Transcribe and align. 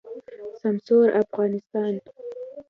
سمسور 0.61 1.07
افغانستان 1.23 1.93